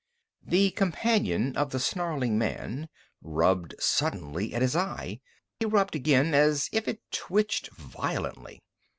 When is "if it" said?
6.71-7.01